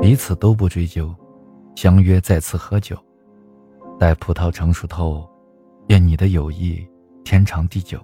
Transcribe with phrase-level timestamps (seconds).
[0.00, 1.14] 彼此都不追究，
[1.76, 2.96] 相约再次喝酒，
[3.98, 5.28] 待葡萄成熟透，
[5.88, 6.88] 愿你的友谊
[7.22, 8.00] 天长地久。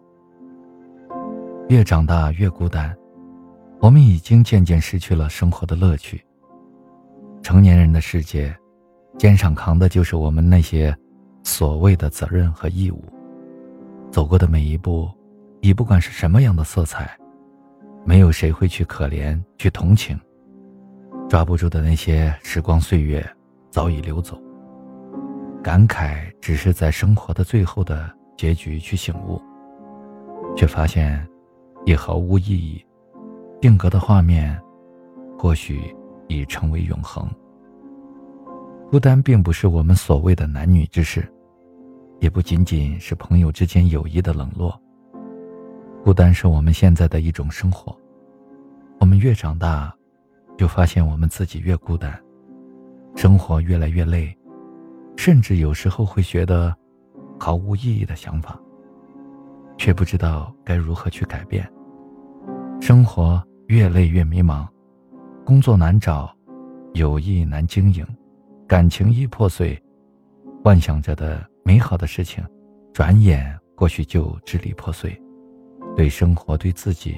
[1.69, 2.95] 越长大越孤单，
[3.81, 6.23] 我们已经渐渐失去了生活的乐趣。
[7.43, 8.55] 成年人的世界，
[9.17, 10.95] 肩上扛的就是我们那些
[11.45, 13.03] 所谓的责任和义务，
[14.11, 15.09] 走过的每一步，
[15.63, 17.19] 已不管是什么样的色彩，
[18.05, 20.19] 没有谁会去可怜去同情。
[21.29, 23.25] 抓不住的那些时光岁月，
[23.69, 24.41] 早已流走。
[25.63, 29.43] 感慨只是在生活的最后的结局去醒悟，
[30.57, 31.27] 却发现，
[31.85, 32.81] 也毫无意义。
[33.61, 34.57] 定格的画面，
[35.37, 35.93] 或许
[36.29, 37.29] 已成为永恒。
[38.89, 41.27] 孤单并不是我们所谓的男女之事，
[42.21, 44.81] 也不仅仅是朋友之间友谊的冷落。
[46.05, 47.99] 孤单是我们现在的一种生活。
[49.01, 49.96] 我们越长大。
[50.57, 52.19] 就发现我们自己越孤单，
[53.15, 54.37] 生活越来越累，
[55.17, 56.75] 甚至有时候会觉得
[57.39, 58.59] 毫无意义的想法，
[59.77, 61.69] 却不知道该如何去改变。
[62.81, 64.67] 生活越累越迷茫，
[65.45, 66.35] 工作难找，
[66.95, 68.07] 友谊难经营，
[68.67, 69.81] 感情易破碎，
[70.65, 72.45] 幻想着的美好的事情，
[72.93, 75.15] 转眼或许就支离破碎。
[75.95, 77.17] 对生活，对自己，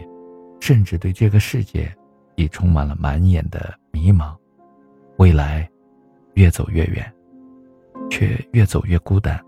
[0.60, 1.92] 甚至对这个世界。
[2.38, 4.32] 已充满了满眼的迷茫，
[5.16, 5.68] 未来
[6.34, 7.12] 越走越远，
[8.08, 9.44] 却越走越孤单。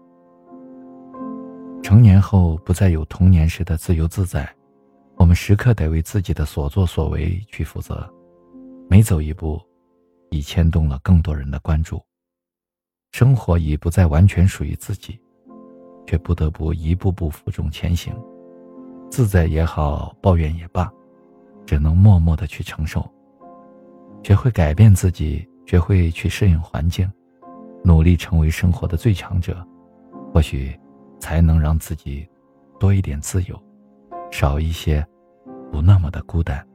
[1.85, 4.53] 成年后不再有童年时的自由自在，
[5.15, 8.13] 我们时刻得为自己的所作所为去负责，
[8.89, 9.61] 每走一步，
[10.31, 12.03] 已牵动了更多人的关注。
[13.13, 15.17] 生活已不再完全属于自己，
[16.09, 18.13] 却不得不一步步负重前行，
[19.09, 20.93] 自在也好，抱怨也罢。
[21.67, 23.09] 只能默默的去承受，
[24.23, 27.11] 学会改变自己，学会去适应环境，
[27.85, 29.67] 努力成为生活的最强者，
[30.33, 30.79] 或许
[31.19, 32.29] 才能让自己
[32.79, 33.63] 多一点自由，
[34.31, 35.07] 少一些
[35.71, 36.67] 不那么的孤单。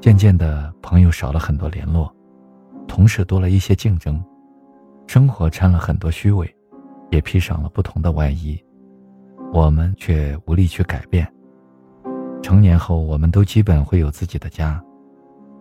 [0.00, 2.14] 渐渐的，朋友少了很多联络，
[2.86, 4.22] 同事多了一些竞争，
[5.06, 6.54] 生活掺了很多虚伪，
[7.10, 8.62] 也披上了不同的外衣，
[9.52, 11.26] 我们却无力去改变。
[12.44, 14.78] 成年后，我们都基本会有自己的家，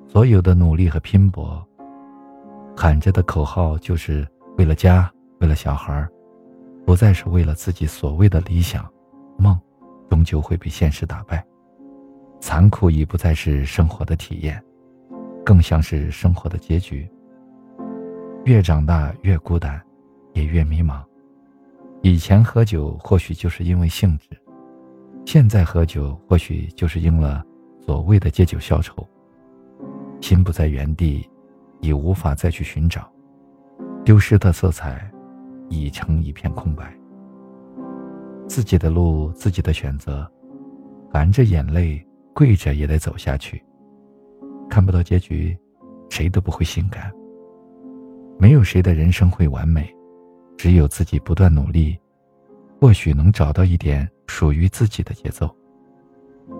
[0.05, 1.65] 所有的努力和拼搏，
[2.75, 4.27] 喊着的口号就是
[4.57, 6.05] 为了家，为了小孩
[6.85, 8.85] 不再是为了自己所谓的理想、
[9.37, 9.57] 梦，
[10.09, 11.41] 终究会被现实打败。
[12.41, 14.61] 残酷已不再是生活的体验，
[15.45, 17.09] 更像是生活的结局。
[18.43, 19.81] 越长大越孤单，
[20.33, 21.01] 也越迷茫。
[22.01, 24.37] 以前喝酒或许就是因为兴致。
[25.25, 27.43] 现在喝酒，或许就是应了
[27.85, 29.07] 所谓的借酒消愁。
[30.21, 31.27] 心不在原地，
[31.81, 33.11] 已无法再去寻找，
[34.05, 35.11] 丢失的色彩，
[35.69, 36.93] 已成一片空白。
[38.47, 40.29] 自己的路，自己的选择，
[41.11, 43.63] 含着眼泪，跪着也得走下去。
[44.69, 45.57] 看不到结局，
[46.09, 47.11] 谁都不会心甘。
[48.37, 49.91] 没有谁的人生会完美，
[50.57, 51.97] 只有自己不断努力，
[52.79, 54.07] 或许能找到一点。
[54.27, 55.49] 属于自己的节奏，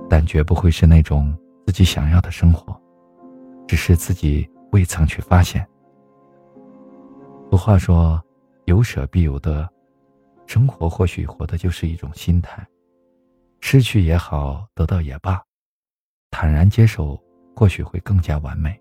[0.09, 1.35] 但绝不会是那种
[1.66, 2.79] 自己想要的生活，
[3.68, 5.68] 只是自己未曾去发现。
[7.50, 8.22] 俗话说
[8.66, 9.69] ：“有舍必有得。”
[10.46, 12.68] 生活或许活的就是一种心态，
[13.62, 15.41] 失去也好，得到也罢，
[16.30, 17.18] 坦然接受，
[17.56, 18.80] 或许会更加完美。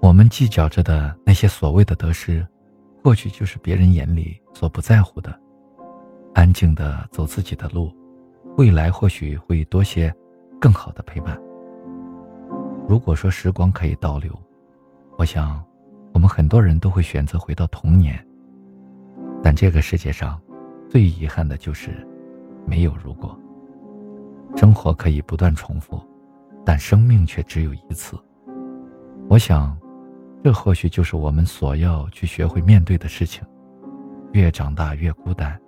[0.00, 2.44] 我们计较着的那些所谓的得失，
[3.04, 5.38] 或许就是别人眼里所不在乎的。
[6.48, 7.94] 安静的走自己的路，
[8.56, 10.10] 未来或许会多些
[10.58, 11.38] 更好的陪伴。
[12.88, 14.32] 如果说时光可以倒流，
[15.18, 15.62] 我想，
[16.14, 18.26] 我们很多人都会选择回到童年。
[19.42, 20.40] 但这个世界上，
[20.88, 21.90] 最遗憾的就是
[22.66, 23.38] 没有如果。
[24.56, 26.00] 生活可以不断重复，
[26.64, 28.16] 但生命却只有一次。
[29.28, 29.78] 我想，
[30.42, 33.44] 这或许就是我们所要去学会面对的事情。
[34.32, 35.60] 越长大越孤单。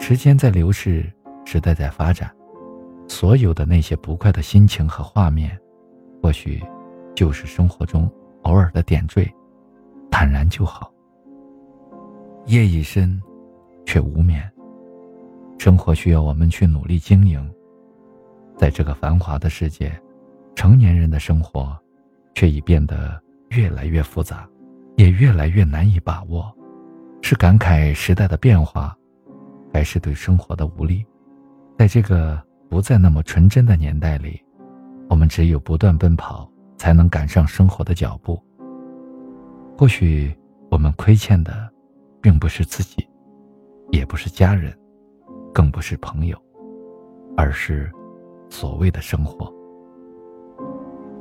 [0.00, 1.04] 时间在流逝，
[1.44, 2.34] 时代在发展，
[3.06, 5.56] 所有的那些不快的心情和画面，
[6.20, 6.60] 或许
[7.14, 8.10] 就是生活中
[8.42, 9.30] 偶尔的点缀，
[10.10, 10.90] 坦然就好。
[12.46, 13.22] 夜已深，
[13.84, 14.50] 却无眠。
[15.58, 17.48] 生活需要我们去努力经营。
[18.56, 19.92] 在这个繁华的世界，
[20.56, 21.78] 成年人的生活，
[22.34, 24.48] 却已变得越来越复杂，
[24.96, 26.52] 也越来越难以把握。
[27.22, 28.96] 是感慨时代的变化。
[29.72, 31.04] 还是对生活的无力，
[31.78, 34.42] 在这个不再那么纯真的年代里，
[35.08, 38.40] 我们只有不断奔跑，才能赶上生活的脚步。
[39.78, 40.34] 或许
[40.70, 41.68] 我们亏欠的，
[42.20, 43.06] 并不是自己，
[43.90, 44.76] 也不是家人，
[45.54, 46.36] 更不是朋友，
[47.36, 47.90] 而是
[48.48, 49.52] 所谓的生活。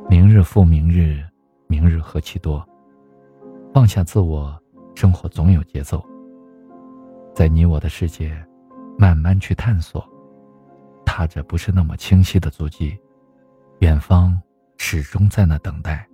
[0.10, 1.24] 明日复明日，
[1.68, 2.68] 明日何其多。
[3.74, 4.60] 放下自我，
[4.96, 6.04] 生活总有节奏。
[7.40, 8.36] 在你我的世界，
[8.98, 10.06] 慢慢去探索，
[11.06, 13.00] 踏着不是那么清晰的足迹，
[13.80, 14.38] 远方
[14.78, 16.06] 始终在那等待，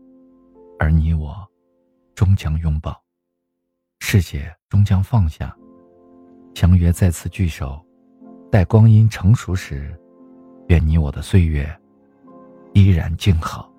[0.77, 1.36] 而你我。
[2.13, 2.95] 终将拥抱，
[4.01, 5.57] 世界终将放下，
[6.54, 7.83] 相约再次聚首，
[8.51, 10.00] 待光阴成熟时，
[10.68, 11.68] 愿你我的岁月
[12.74, 13.74] 依然静好。